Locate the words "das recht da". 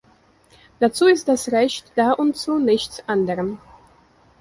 1.27-2.13